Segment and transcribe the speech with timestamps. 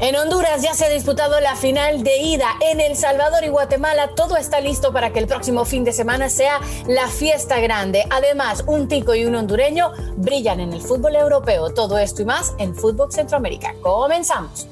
[0.00, 2.56] En Honduras ya se ha disputado la final de ida.
[2.60, 6.30] En El Salvador y Guatemala todo está listo para que el próximo fin de semana
[6.30, 8.06] sea la fiesta grande.
[8.08, 11.74] Además, un tico y un hondureño brillan en el fútbol europeo.
[11.74, 13.74] Todo esto y más en Fútbol Centroamérica.
[13.82, 14.66] Comenzamos.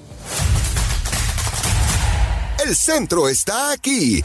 [2.64, 4.24] El centro está aquí.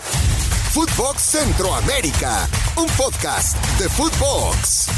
[0.71, 4.92] Footbox Centroamérica, un podcast de Footbox.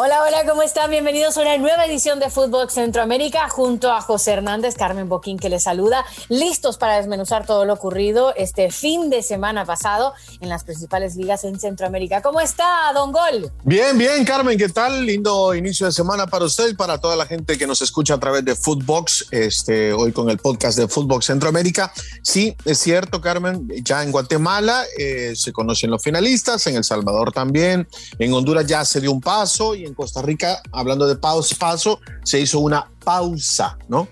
[0.00, 0.92] Hola, hola, ¿cómo están?
[0.92, 5.48] Bienvenidos a una nueva edición de Fútbol Centroamérica junto a José Hernández, Carmen Boquín que
[5.48, 10.62] les saluda, listos para desmenuzar todo lo ocurrido este fin de semana pasado en las
[10.62, 12.22] principales ligas en Centroamérica.
[12.22, 13.50] ¿Cómo está, Don Gol?
[13.64, 15.04] Bien, bien, Carmen, ¿qué tal?
[15.04, 18.20] Lindo inicio de semana para usted y para toda la gente que nos escucha a
[18.20, 21.92] través de Footbox, este, hoy con el podcast de Fútbol Centroamérica.
[22.22, 27.32] Sí, es cierto, Carmen, ya en Guatemala eh, se conocen los finalistas, en El Salvador
[27.32, 27.88] también,
[28.20, 32.00] en Honduras ya se dio un paso y en Costa Rica, hablando de paso, paso,
[32.22, 34.06] se hizo una pausa, ¿no?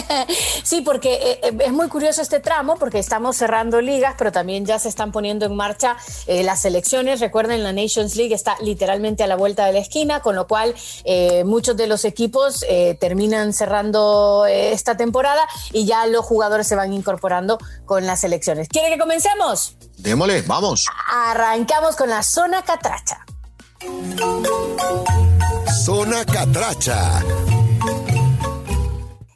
[0.64, 4.64] sí, porque eh, eh, es muy curioso este tramo, porque estamos cerrando ligas, pero también
[4.64, 7.20] ya se están poniendo en marcha eh, las elecciones.
[7.20, 10.74] Recuerden, la Nations League está literalmente a la vuelta de la esquina, con lo cual
[11.44, 12.64] muchos de los equipos
[12.98, 18.68] terminan cerrando esta temporada y ya los jugadores se van incorporando con las elecciones.
[18.68, 19.76] ¿Quiere que comencemos?
[19.98, 20.86] Démosle, vamos.
[21.12, 23.26] Arrancamos con la zona catracha.
[25.84, 27.59] Zona Catracha.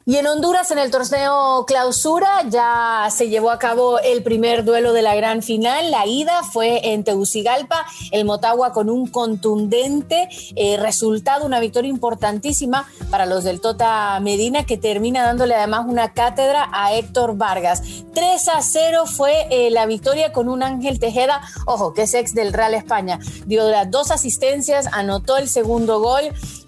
[0.07, 4.93] Y en Honduras, en el torneo clausura, ya se llevó a cabo el primer duelo
[4.93, 5.91] de la gran final.
[5.91, 12.87] La ida fue en Tegucigalpa, el Motagua con un contundente eh, resultado, una victoria importantísima
[13.11, 17.83] para los del Tota Medina, que termina dándole además una cátedra a Héctor Vargas.
[18.13, 22.35] 3 a 0 fue eh, la victoria con un Ángel Tejeda, ojo, que es ex
[22.35, 23.21] del Real España.
[23.47, 26.25] Dio las dos asistencias, anotó el segundo gol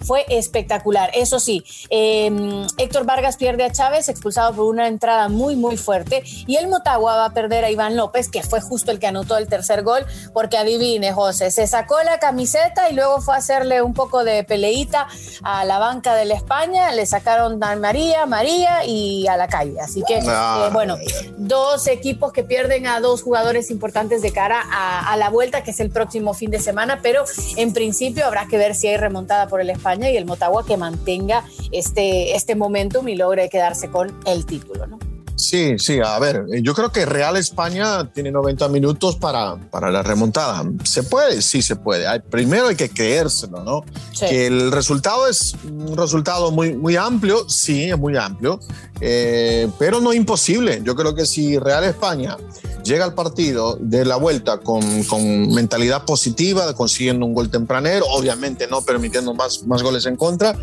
[0.06, 1.10] fue espectacular.
[1.14, 6.22] Eso sí, em, Héctor Vargas pierde a Chávez, expulsado por una entrada muy, muy fuerte.
[6.46, 9.36] Y el Motagua va a perder a Iván López, que fue justo el que anotó
[9.36, 13.82] el tercer gol, porque adivine, José, se sacó la camiseta y luego fue a hacerle
[13.82, 15.08] un poco de peleita
[15.42, 16.92] a la banca de la España.
[16.92, 19.80] Le sacaron a María, María y a la calle.
[19.80, 20.96] Así que, eh, bueno,
[21.36, 25.72] dos equipos que pierden a dos jugadores importantes de cara a, a la vuelta, que
[25.72, 27.24] es el próximo fin de semana, pero
[27.56, 30.76] en principio habrá que ver si hay remontada por el España y el Motagua que
[30.76, 34.98] mantenga este, este momentum y logre quedarse con el título, ¿no?
[35.36, 40.02] Sí, sí, a ver, yo creo que Real España tiene 90 minutos para, para la
[40.02, 40.64] remontada.
[40.82, 41.42] ¿Se puede?
[41.42, 42.06] Sí, se puede.
[42.20, 43.84] primero hay que creérselo, ¿no?
[44.18, 48.60] Que el resultado es un resultado muy, muy amplio, sí, es muy amplio,
[49.00, 50.80] eh, pero no imposible.
[50.82, 52.38] Yo creo que si Real España
[52.86, 58.66] llega al partido de la vuelta con, con, mentalidad positiva, consiguiendo un gol tempranero, obviamente
[58.66, 60.56] no permitiendo más, más goles en contra,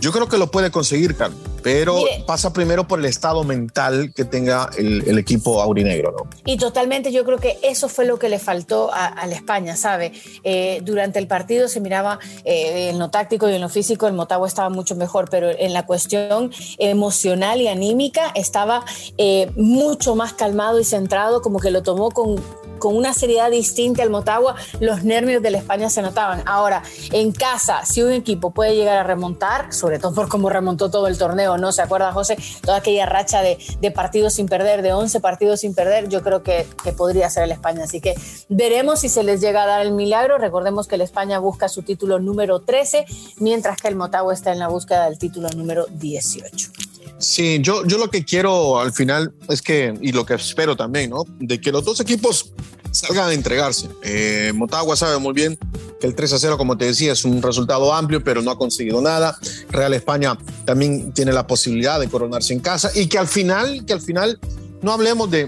[0.00, 1.96] yo creo que lo puede conseguir, Carlos, pero
[2.26, 6.12] pasa primero por el estado mental que tenga el, el, equipo aurinegro.
[6.12, 6.30] ¿no?
[6.44, 10.12] Y totalmente, yo creo que eso fue lo que le faltó a, la España, ¿sabe?
[10.42, 14.14] Eh, durante el partido se miraba eh, en lo táctico y en lo físico, el
[14.14, 18.84] Motagua estaba mucho mejor, pero en la cuestión emocional y anímica estaba
[19.18, 22.36] eh, mucho más calmado y centrado, como que lo tomó con,
[22.80, 26.42] con una seriedad distinta al Motagua, los nervios de la España se notaban.
[26.46, 26.82] Ahora,
[27.12, 31.06] en casa, si un equipo puede llegar a remontar, sobre todo por cómo remontó todo
[31.06, 31.70] el torneo, ¿no?
[31.70, 32.36] ¿Se acuerda, José?
[32.62, 33.58] Toda aquella racha de,
[33.94, 37.52] partidos sin perder, de 11 partidos sin perder, yo creo que, que podría ser el
[37.52, 37.84] España.
[37.84, 38.14] Así que
[38.48, 40.38] veremos si se les llega a dar el milagro.
[40.38, 43.04] Recordemos que el España busca su título número 13,
[43.36, 46.89] mientras que el Motagua está en la búsqueda del título número 18.
[47.20, 51.10] Sí, yo, yo lo que quiero al final es que, y lo que espero también,
[51.10, 51.24] ¿no?
[51.38, 52.52] De que los dos equipos
[52.90, 53.88] salgan a entregarse.
[54.02, 55.58] Eh, Motagua sabe muy bien
[56.00, 58.58] que el 3 a 0, como te decía, es un resultado amplio, pero no ha
[58.58, 59.36] conseguido nada.
[59.70, 63.92] Real España también tiene la posibilidad de coronarse en casa y que al final, que
[63.92, 64.40] al final
[64.82, 65.46] no hablemos de,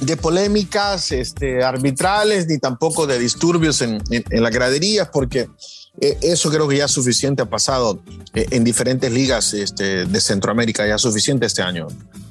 [0.00, 5.48] de polémicas este, arbitrales ni tampoco de disturbios en, en, las graderías, porque
[6.00, 8.00] eso creo que ya es suficiente, ha pasado
[8.34, 11.88] eh, en diferentes ligas este, de Centroamérica, ya es suficiente este año.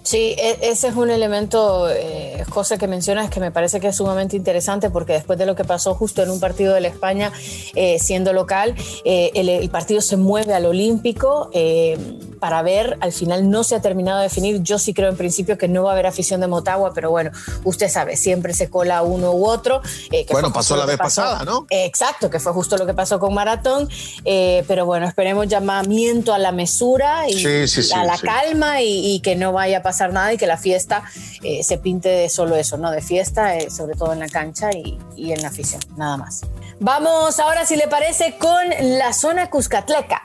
[0.08, 3.96] Sí, e, ese es un elemento, eh, José, que mencionas que me parece que es
[3.98, 7.34] sumamente interesante porque después de lo que pasó justo en un partido de la España
[7.76, 11.98] eh, siendo local, eh, el, el, partido se mueve al Olímpico eh,
[12.40, 15.58] para ver, al final no se ha terminado de definir, yo sí creo en principio
[15.58, 17.32] que no va a haber afición de Motagua, pero bueno,
[17.64, 19.82] usted sabe, siempre se cola uno u otro.
[20.12, 21.22] Eh, que bueno, pasó la vez pasó.
[21.22, 21.66] pasada, ¿no?
[21.70, 23.90] exacto, que fue justo lo que pasó con Maratón,
[24.24, 28.82] eh, pero bueno, esperemos llamamiento a la mesura y, sí, sí, sí, a la calma
[28.82, 31.04] y, y, que no vaya a pasar nada y que la fiesta
[31.44, 32.92] eh, se pinte de solo eso, ¿no?
[32.92, 36.42] De fiesta, eh, sobre todo en la cancha y, y en la afición, nada más.
[36.80, 38.64] Vamos ahora, si le parece, con
[38.98, 40.22] la zona Cuscatleca.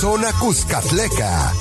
[0.00, 1.52] Zona Cuscatleca.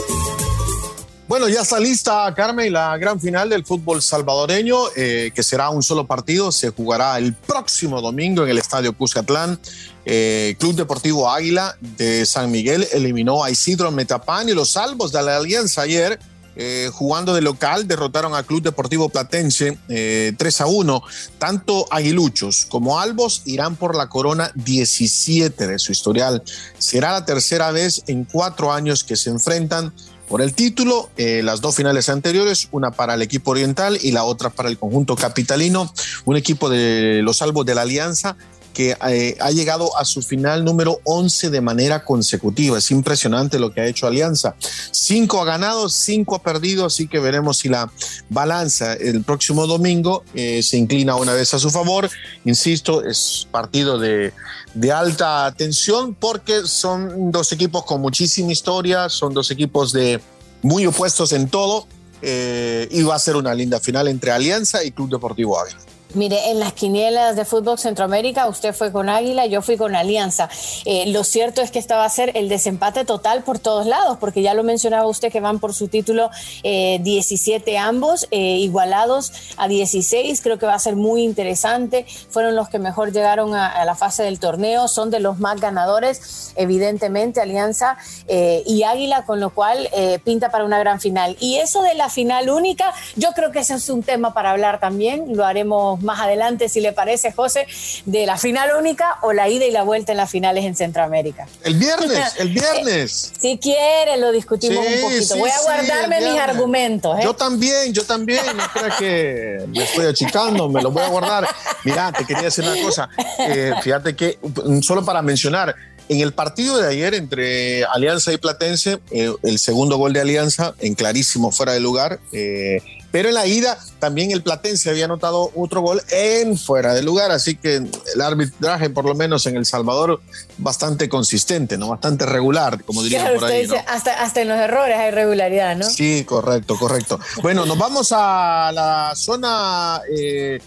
[1.30, 5.84] Bueno, ya está lista, Carmen, la gran final del fútbol salvadoreño, eh, que será un
[5.84, 6.52] solo partido.
[6.52, 9.60] Se jugará el próximo domingo en el Estadio Cuscatlán.
[10.06, 15.22] Eh, Club Deportivo Águila de San Miguel eliminó a Isidro Metapán y los salvos de
[15.22, 16.20] la Alianza ayer.
[16.56, 21.04] Eh, jugando de local, derrotaron al Club Deportivo Platense 3 a 1.
[21.38, 26.42] Tanto Aguiluchos como Albos irán por la corona 17 de su historial.
[26.80, 29.94] Será la tercera vez en cuatro años que se enfrentan
[30.30, 31.10] por el título.
[31.18, 34.78] Eh, las dos finales anteriores, una para el equipo oriental y la otra para el
[34.78, 35.92] conjunto capitalino,
[36.24, 38.38] un equipo de los salvos de la Alianza
[38.80, 42.78] que eh, ha llegado a su final número 11 de manera consecutiva.
[42.78, 44.56] Es impresionante lo que ha hecho Alianza.
[44.94, 47.92] Cinco ha ganado, cinco ha perdido, así que veremos si la
[48.30, 52.10] balanza el próximo domingo eh, se inclina una vez a su favor.
[52.46, 54.31] Insisto, es partido de,
[54.74, 60.22] de alta tensión porque son dos equipos con muchísima historia, son dos equipos de
[60.62, 61.86] muy opuestos en todo.
[62.22, 65.80] Eh, y va a ser una linda final entre Alianza y Club Deportivo Águila.
[66.15, 70.50] Mire, en las quinielas de fútbol Centroamérica, usted fue con Águila, yo fui con Alianza.
[70.85, 74.17] Eh, lo cierto es que esta va a ser el desempate total por todos lados,
[74.19, 76.31] porque ya lo mencionaba usted que van por su título
[76.63, 80.41] 17 eh, ambos, eh, igualados a 16.
[80.41, 82.07] Creo que va a ser muy interesante.
[82.31, 86.53] Fueron los que mejor llegaron a, la fase del torneo, son de los más ganadores,
[86.56, 87.97] evidentemente, Alianza
[88.27, 89.88] y Águila, con lo cual
[90.23, 91.38] pinta para una gran final.
[91.39, 94.79] Y eso de la final única, yo creo que ese es un tema para hablar
[94.79, 95.35] también.
[95.35, 97.68] Lo haremos más adelante, si le parece, José,
[98.06, 101.48] de la final única o la ida y la vuelta en las finales en Centroamérica.
[101.63, 103.34] El viernes, el viernes.
[103.40, 105.38] si quiere, lo discutimos un poquito.
[105.38, 107.19] Voy a guardarme mis argumentos.
[107.19, 107.22] ¿eh?
[107.24, 108.44] Yo también, yo también.
[108.56, 111.48] No creas que me estoy achicando, me lo voy a guardar.
[111.84, 113.10] Mira, te quería decir una cosa.
[113.40, 114.40] Eh, fíjate que,
[114.81, 115.75] solo para mencionar,
[116.10, 120.74] en el partido de ayer entre Alianza y Platense, eh, el segundo gol de Alianza,
[120.80, 125.51] en clarísimo fuera de lugar, eh, pero en la ida también el Platense había anotado
[125.56, 129.65] otro gol en fuera de lugar, así que el arbitraje, por lo menos en El
[129.65, 130.21] Salvador,
[130.57, 131.89] bastante consistente, ¿no?
[131.89, 133.67] Bastante regular, como diría por ahí.
[133.88, 135.89] hasta, hasta en los errores hay regularidad, ¿no?
[135.89, 137.19] Sí, correcto, correcto.
[137.41, 140.59] Bueno, nos vamos a la zona eh,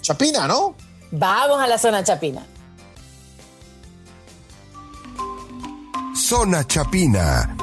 [0.00, 0.76] Chapina, ¿no?
[1.10, 2.46] Vamos a la zona Chapina.
[6.14, 7.56] Zona Chapina.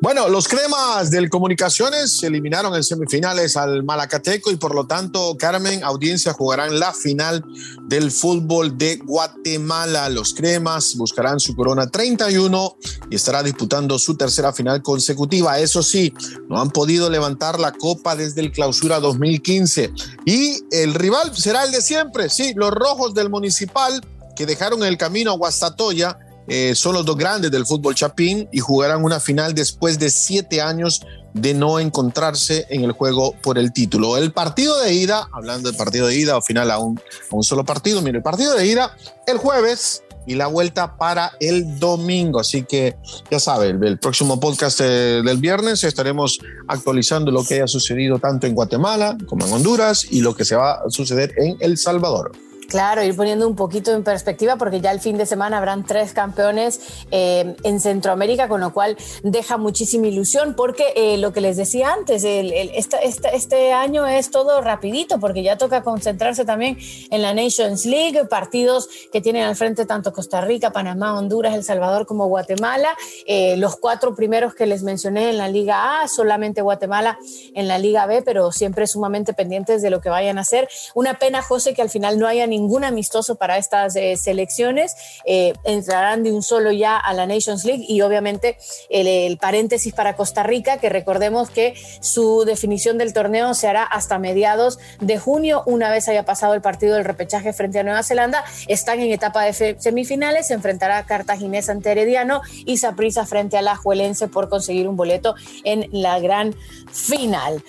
[0.00, 5.82] Bueno, los cremas del Comunicaciones eliminaron en semifinales al Malacateco y por lo tanto, Carmen,
[5.82, 7.44] audiencia jugarán la final
[7.88, 10.08] del fútbol de Guatemala.
[10.08, 12.76] Los cremas buscarán su corona 31
[13.10, 15.58] y estará disputando su tercera final consecutiva.
[15.58, 16.14] Eso sí,
[16.48, 19.92] no han podido levantar la copa desde el clausura 2015
[20.24, 22.30] y el rival será el de siempre.
[22.30, 24.00] Sí, los rojos del municipal
[24.36, 26.16] que dejaron el camino a Guastatoya
[26.48, 30.60] eh, son los dos grandes del fútbol chapín y jugarán una final después de siete
[30.60, 31.02] años
[31.34, 34.16] de no encontrarse en el juego por el título.
[34.16, 37.00] El partido de ida, hablando del partido de ida o final a un,
[37.30, 38.96] un solo partido, mire, el partido de ida
[39.26, 42.38] el jueves y la vuelta para el domingo.
[42.38, 42.96] Así que
[43.30, 48.46] ya saben, el, próximo podcast eh, del viernes estaremos actualizando lo que haya sucedido tanto
[48.46, 52.32] en Guatemala como en Honduras y lo que se va a suceder en El Salvador.
[52.68, 56.12] Claro, ir poniendo un poquito en perspectiva porque ya el fin de semana habrán tres
[56.12, 61.56] campeones eh, en Centroamérica, con lo cual deja muchísima ilusión porque eh, lo que les
[61.56, 66.76] decía antes, este año es todo rapidito porque ya toca concentrarse también
[67.10, 71.64] en la Nations League, partidos que tienen al frente tanto Costa Rica, Panamá, Honduras, El
[71.64, 72.94] Salvador como Guatemala.
[73.26, 77.18] Eh, los cuatro primeros que les mencioné en la Liga A, solamente Guatemala
[77.54, 80.68] en la Liga B, pero siempre sumamente pendientes de lo que vayan a hacer.
[80.94, 84.94] Una pena, José, que al final no haya ni ningún amistoso para estas eh, selecciones.
[85.24, 88.58] Eh, entrarán de un solo ya a la Nations League y obviamente
[88.90, 94.18] el, paréntesis para Costa Rica, que recordemos que su definición del torneo se hará hasta
[94.18, 98.44] mediados de junio, una vez haya pasado el partido del repechaje frente a Nueva Zelanda.
[98.66, 103.62] Están en etapa de semifinales, se enfrentará a Cartaginés ante Herediano y Saprissa frente a
[103.62, 105.34] la Juelense por conseguir un boleto
[105.64, 106.54] en la gran
[106.92, 107.62] final.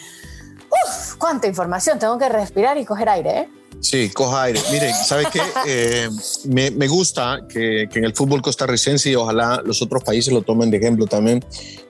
[0.70, 3.59] Uf, cuánta información, tengo que respirar y coger aire, ¿eh?
[3.82, 4.60] Sí, coja aire.
[4.72, 5.40] Miren, ¿sabe qué?
[5.66, 6.10] Eh,
[6.46, 10.78] me, gusta que, en el fútbol costarricense y ojalá los otros países lo tomen de
[10.78, 11.44] ejemplo también,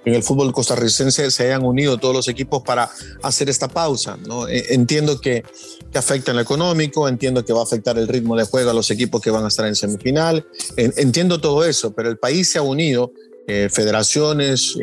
[0.06, 2.90] en el fútbol costarricense se hayan unido todos los equipos para
[3.24, 4.18] hacer esta pausa.
[4.28, 4.48] ¿no?
[4.48, 5.44] Eh, entiendo que,
[5.92, 8.74] que afecta en lo económico, entiendo que va a afectar el ritmo de juego a
[8.74, 10.46] los equipos que van a estar en semifinal,
[10.78, 13.12] entiendo todo eso, pero el país se ha unido,
[13.48, 14.76] eh, federaciones,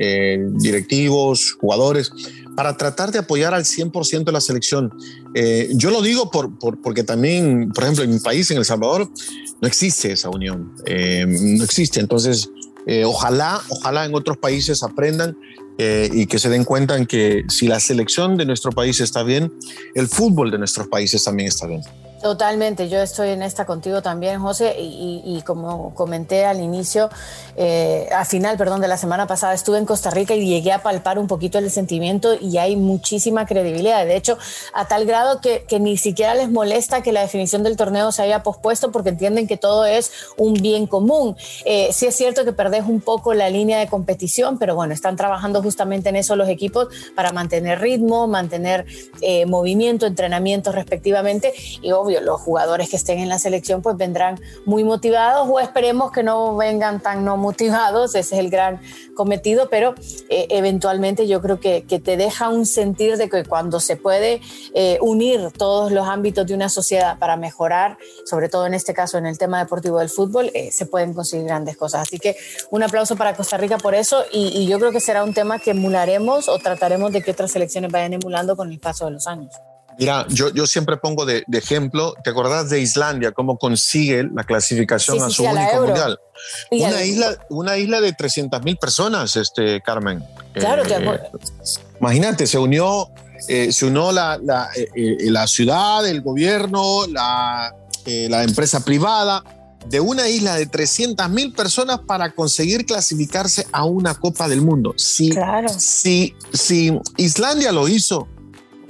[0.59, 2.11] directivos, jugadores,
[2.57, 4.93] para tratar de apoyar al 100% de la selección.
[5.35, 9.09] Eh, yo lo digo por, porque también, por ejemplo, en mi país, en El Salvador,
[9.61, 12.01] no existe esa unión, no existe.
[12.01, 12.51] Entonces,
[13.05, 15.37] ojalá, ojalá en otros países aprendan
[15.79, 19.53] y que se den cuenta en que si la selección de nuestro país está bien,
[19.95, 21.81] el fútbol de nuestros países también está bien.
[22.27, 27.09] Totalmente, yo estoy en esta contigo también, José, y, como comenté al inicio,
[27.57, 30.83] eh, al final, perdón, de la semana pasada estuve en Costa Rica y llegué a
[30.83, 34.05] palpar un poquito el sentimiento y hay muchísima credibilidad.
[34.05, 34.39] De hecho,
[34.75, 38.43] a tal grado que, ni siquiera les molesta que la definición del torneo se haya
[38.43, 41.37] pospuesto porque entienden que todo es un bien común.
[41.65, 45.15] Eh, sí es cierto que perdés un poco la línea de competición, pero bueno, están
[45.15, 48.85] trabajando justamente en eso los equipos para mantener ritmo, mantener
[49.21, 54.41] eh, movimiento, entrenamiento respectivamente y obvio los jugadores que estén en la selección pues vendrán
[54.65, 58.81] muy motivados o esperemos que no vengan tan no motivados, ese es el gran
[59.15, 59.95] cometido, pero
[60.29, 64.41] eh, eventualmente yo creo que, que, te deja un sentir de que cuando se puede
[64.75, 69.19] eh, unir todos los ámbitos de una sociedad para mejorar, sobre todo en este caso
[69.19, 72.03] en el tema deportivo del fútbol, eh, se pueden conseguir grandes cosas.
[72.03, 72.37] Así que
[72.71, 75.59] un aplauso para Costa Rica por eso y, y yo creo que será un tema
[75.59, 79.27] que emularemos o trataremos de que otras selecciones vayan emulando con el paso de los
[79.27, 79.53] años.
[79.99, 85.23] Mira, yo, yo siempre pongo de, ejemplo, ¿te acordás de Islandia, cómo consigue la clasificación
[85.23, 86.19] a su único mundial?
[86.71, 90.23] Una isla, una isla de 300 mil personas, este, Carmen.
[90.53, 91.21] Claro, eh,
[92.01, 93.09] Imagínate, se unió,
[93.49, 97.75] eh, se unió la, la, eh, la, ciudad, el gobierno, la,
[98.05, 99.43] la empresa privada,
[99.89, 104.95] de una isla de 300 mil personas para conseguir clasificarse a una Copa del Mundo.
[104.97, 105.69] Si, claro.
[105.69, 108.29] si, si Islandia lo hizo,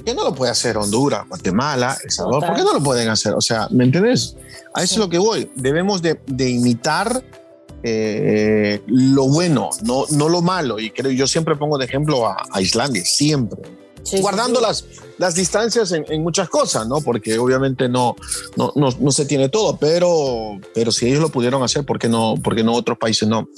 [0.06, 2.46] qué no lo puede hacer Honduras, Guatemala, El Salvador?
[2.46, 3.34] ¿Por qué no lo pueden hacer?
[3.34, 4.36] O sea, ¿me entendés?
[4.72, 5.50] A eso es lo que voy.
[5.56, 7.24] Debemos de, imitar
[7.82, 10.78] eh, lo bueno, no, no lo malo.
[10.78, 13.60] Y creo, yo siempre pongo de ejemplo a, Islandia, siempre.
[14.20, 14.84] guardando Las,
[15.18, 17.00] las distancias en, muchas cosas, ¿no?
[17.00, 18.14] Porque obviamente no,
[18.54, 22.08] no, no, no, se tiene todo, pero, pero si ellos lo pudieron hacer, ¿por qué
[22.08, 23.48] no, por qué no otros países no?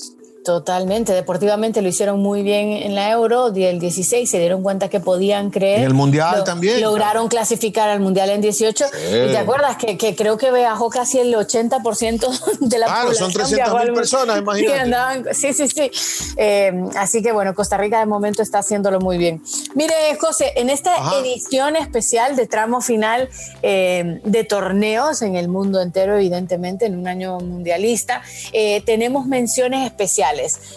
[0.45, 5.01] Totalmente, deportivamente lo hicieron muy bien en la Euro, el 16 se dieron cuenta que
[5.01, 5.81] podían creer.
[5.81, 6.81] En el Mundial también.
[6.81, 8.87] Lograron clasificar al Mundial en 18.
[9.09, 13.33] Y te acuerdas que, que, creo que viajó casi el 80% de la claro, son
[13.33, 15.35] 300 mil personas, imagínate.
[15.35, 15.91] sí, sí, sí.
[16.37, 19.43] Eh, así que bueno, Costa Rica de momento está haciéndolo muy bien.
[19.75, 23.29] Mire, José, en esta edición especial de tramo final
[23.63, 29.85] eh, de torneos en el mundo entero, evidentemente, en un año mundialista, eh, tenemos menciones
[29.85, 30.28] especiales.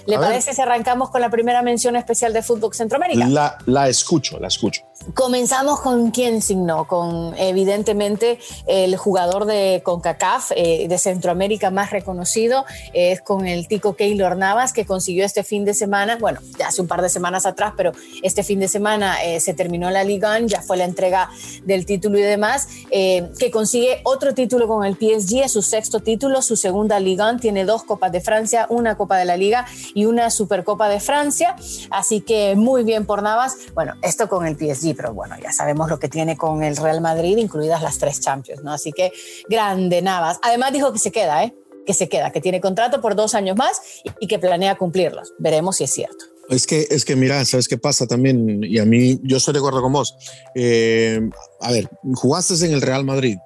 [0.06, 3.28] ¿Le parece si arrancamos con la primera mención especial de Fútbol Centroamérica?
[3.28, 4.84] La, la escucho, la escucho.
[5.16, 12.66] Comenzamos con quién signó, con evidentemente el jugador de CONCACAF eh, de Centroamérica más reconocido,
[12.94, 16.82] es con el tico Keylor Navas, que consiguió este fin de semana, bueno, ya hace
[16.82, 20.40] un par de semanas atrás, pero este fin de semana eh, se terminó la Liga,
[20.40, 21.30] ya fue la entrega
[21.64, 26.02] del título y demás, eh, que consigue otro título con el PSG, es su sexto
[26.02, 29.66] título, su segunda Liga, tiene dos Copas de Francia, una Copa de la Liga
[29.96, 31.56] y una Supercopa de Francia,
[31.90, 35.90] así que muy bien por Navas, bueno, esto con el PSG pero bueno, ya sabemos
[35.90, 38.74] lo que tiene con el Real Madrid, incluidas las tres Champions, ¿no?
[38.74, 39.12] Así que
[39.50, 40.40] grande Navas.
[40.42, 41.54] Además dijo que se queda, ¿eh?
[41.86, 43.82] Que se queda, que tiene contrato por dos años más
[44.20, 45.34] y, que planea cumplirlos.
[45.40, 46.26] Veremos si es cierto.
[46.50, 48.64] Es que, es que mira, ¿sabes qué pasa también?
[48.64, 50.16] Y a mí, yo estoy de acuerdo con vos.
[50.54, 51.20] Eh,
[51.62, 53.38] a ver, jugaste en el Real Madrid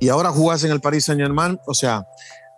[0.00, 2.04] y ahora jugás en el Paris Saint Germain, o sea,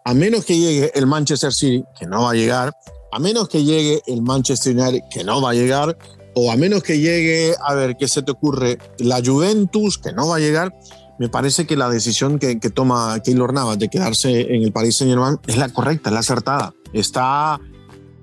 [0.05, 2.73] a menos que llegue el Manchester City, que no va a llegar,
[3.13, 5.97] a menos que llegue el Manchester United, que no va a llegar,
[6.35, 8.79] o a menos que llegue, a ver, ¿qué se te ocurre?
[8.99, 10.73] La Juventus, que no va a llegar,
[11.19, 15.13] me parece que la decisión que, toma Keylor Navas de quedarse en el Paris Saint
[15.13, 16.75] Germain es la correcta, es la acertada.
[16.93, 17.61] Está,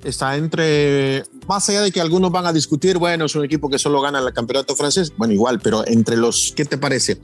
[0.04, 3.80] está entre, más allá de que algunos van a discutir, bueno, es un equipo que
[3.80, 7.18] solo gana el campeonato francés, bueno, igual, pero entre los, ¿qué te parece?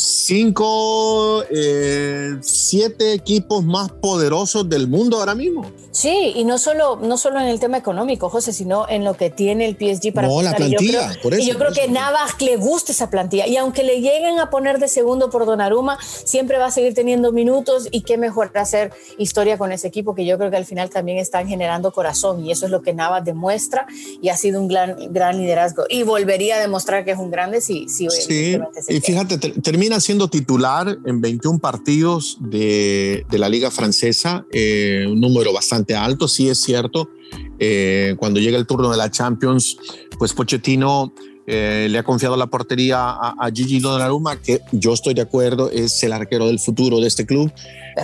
[0.00, 5.70] Cinco, eh, siete equipos más poderosos del mundo ahora mismo.
[5.92, 9.28] Sí, y no solo, no solo en el tema económico, José, sino en lo que
[9.28, 12.40] tiene el PSG para no, la plantilla, y yo creo, y yo creo que Navas
[12.40, 13.46] le gusta esa plantilla.
[13.48, 17.32] Y aunque le lleguen a poner de segundo por Donnarumma, siempre va a seguir teniendo
[17.32, 20.90] minutos y qué mejor hacer historia con ese equipo que yo creo que al final
[20.90, 23.86] también están generando corazón y eso es lo que Navas demuestra
[24.22, 25.84] y ha sido un gran, gran liderazgo.
[25.88, 30.28] Y volvería a demostrar que es un grande si, si sí, y fíjate, termina siendo
[30.28, 36.60] titular en 21 partidos de, la Liga Francesa, eh, un número bastante alto, sí es
[36.60, 37.10] cierto.
[37.58, 39.76] Eh, cuando llega el turno de la Champions,
[40.18, 41.12] pues Pochettino
[41.50, 46.02] le ha confiado la portería a, a, Gigi Donnarumma, que yo estoy de acuerdo, es
[46.02, 47.52] el arquero del futuro de este club.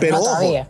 [0.01, 0.67] Pero, ojo,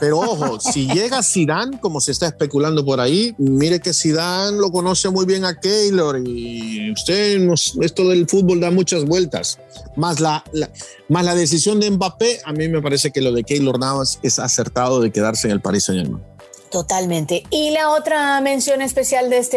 [0.00, 4.70] pero ojo, si llega Zidane, como se está especulando por ahí, mire que Zidane lo
[4.70, 7.48] conoce muy bien a Keylor y usted,
[7.80, 9.58] esto del fútbol da muchas vueltas.
[9.96, 10.44] Más la,
[11.08, 14.38] más la decisión de Mbappé, a mí me parece que lo de Keylor Navas es
[14.38, 16.35] acertado de quedarse en el Paris Saint-Germain.
[16.70, 17.44] Totalmente.
[17.50, 19.56] Y la otra mención especial de, este,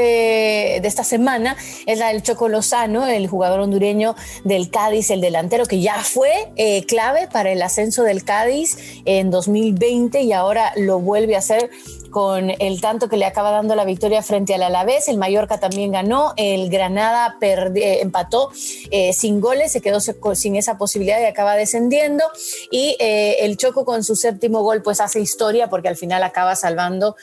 [0.81, 5.65] de esta semana es la del Choco Lozano, el jugador hondureño del Cádiz, el delantero
[5.65, 10.99] que ya fue eh, clave para el ascenso del Cádiz en 2020 y ahora lo
[10.99, 11.71] vuelve a hacer
[12.09, 15.07] con el tanto que le acaba dando la victoria frente al Alavés.
[15.07, 18.49] El Mallorca también ganó, el Granada eh, empató
[18.91, 22.23] eh, sin goles, se quedó sin esa posibilidad y acaba descendiendo.
[22.71, 26.55] Y eh, el Choco con su séptimo gol pues hace historia porque al final acaba
[26.55, 27.15] salvando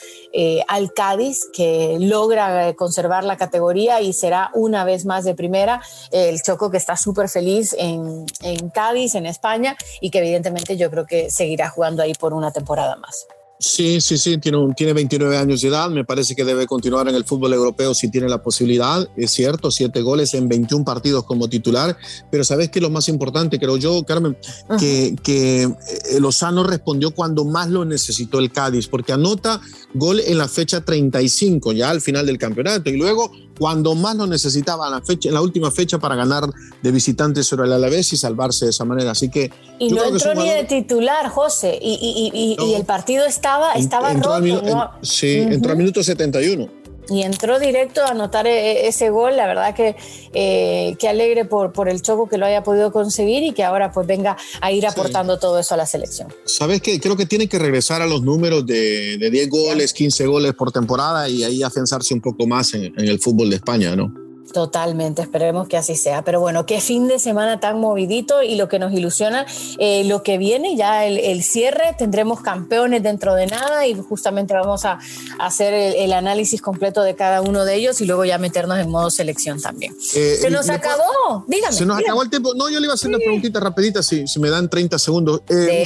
[0.68, 5.80] al Cádiz que logra conservar la categoría y será una vez más de primera.
[6.10, 10.90] El Choco que está súper feliz en, en Cádiz, en España y que evidentemente yo
[10.90, 13.26] creo que seguirá jugando ahí por una temporada más.
[13.58, 17.08] Sí, sí, sí, tiene, un, tiene 29 años de edad, me parece que debe continuar
[17.08, 21.25] en el fútbol europeo si tiene la posibilidad, es cierto, siete goles en 21 partidos
[21.25, 21.96] como titular,
[22.30, 24.36] pero sabes que lo más importante, creo yo, Carmen,
[24.78, 29.58] que, que eh, Lozano respondió cuando más lo necesitó el Cádiz, porque anota
[29.94, 34.26] gol en la fecha 35, ya al final del campeonato, y luego cuando más lo
[34.26, 36.44] necesitaba en la, fecha, en la última fecha para ganar
[36.82, 39.12] de visitante sobre el Alavés y salvarse de esa manera.
[39.12, 39.50] Así que.
[39.78, 41.94] Y no entró ni de titular, José, y,
[42.32, 44.90] y, y, el partido estaba, estaba roto.
[45.02, 49.36] sí, entró al minuto 71 y entró directo a anotar e, e, ese gol.
[49.36, 49.96] La verdad que,
[50.32, 54.06] eh, alegre por, por el Choco que lo haya podido conseguir y que ahora pues
[54.06, 56.28] venga a ir aportando todo eso a la selección.
[56.44, 56.98] ¿Sabes qué?
[57.00, 60.72] Creo que tiene que regresar a los números de, de 10 goles, 15 goles por
[60.72, 64.25] temporada y ahí afianzarse un poco más en, en el fútbol de España, ¿no?
[64.52, 66.22] Totalmente, esperemos que así sea.
[66.22, 69.46] Pero bueno, qué fin de semana tan movidito y lo que nos ilusiona,
[69.78, 74.84] eh, lo que viene, ya el, cierre, tendremos campeones dentro de nada y justamente vamos
[74.84, 74.98] a,
[75.38, 79.10] hacer el, análisis completo de cada uno de ellos y luego ya meternos en modo
[79.10, 79.94] selección también.
[80.14, 81.74] Eh, se nos acabó, dígame.
[81.74, 82.54] Se nos acabó el tiempo.
[82.54, 85.42] No, yo le iba a hacer una preguntita rapidita, si, si me dan 30 segundos.
[85.48, 85.84] Eh,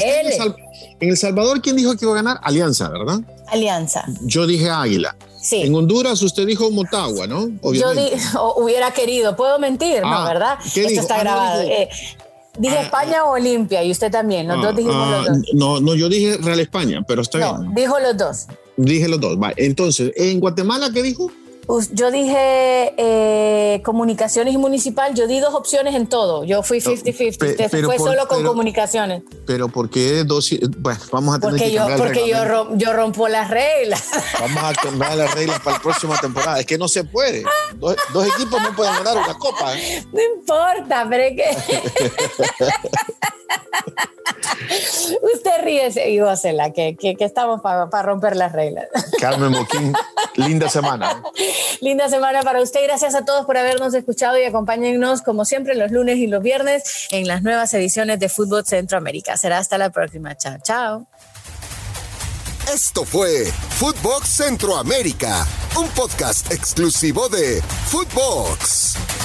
[1.01, 2.39] en, el Salvador, ¿quién dijo que iba a ganar?
[2.43, 3.21] Alianza, ¿verdad?
[3.49, 4.05] Alianza.
[4.23, 5.17] Yo dije Águila.
[5.53, 7.49] En Honduras usted dijo Motagua, ¿no?
[7.73, 7.93] Yo
[8.57, 10.09] hubiera querido, puedo mentir, ¿no?
[10.09, 10.59] Ah, ¿Verdad?
[10.65, 11.63] Esto está ah, grabado.
[11.63, 11.89] Eh,
[12.59, 15.39] dije ah, España o Olimpia y usted también, los dos dijimos los dos.
[15.55, 17.75] No, no, yo dije Real España, pero está no, bien.
[17.75, 18.47] dijo los dos.
[18.77, 19.39] Dije los dos.
[19.57, 21.31] Entonces, ¿en Guatemala qué dijo?
[21.93, 26.45] Yo dije eh, comunicaciones y municipal, yo di dos opciones en todo.
[26.45, 29.23] Yo fui 50-50, fue solo con comunicaciones.
[29.47, 30.51] Pero ¿por qué dos?
[30.79, 34.09] Bueno, vamos a tener porque que yo, Porque yo, yo rompo las reglas.
[34.41, 36.59] Vamos a cambiar las reglas para la próxima temporada.
[36.61, 37.45] Es que no se puede.
[37.77, 37.97] Dos,
[38.35, 39.77] equipos no pueden ganar una copa.
[39.77, 40.05] ¿eh?
[40.13, 41.45] No importa, pero es que...
[45.35, 48.87] Usted ríe y gócela, que, que, que estamos para romper las reglas.
[49.19, 49.93] Carmen Moquín,
[50.41, 51.23] linda semana.
[51.81, 52.83] Linda semana para usted.
[52.83, 57.09] Gracias a todos por habernos escuchado y acompáñennos como siempre los lunes y los viernes
[57.11, 59.37] en las nuevas ediciones de Fútbol Centroamérica.
[59.37, 60.37] Será hasta la próxima.
[60.37, 61.07] Chao, chao.
[62.73, 63.47] Esto fue
[63.79, 69.20] Footbox Centroamérica, un podcast exclusivo de Footbox.